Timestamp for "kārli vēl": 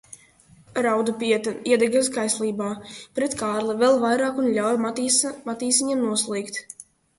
3.43-4.01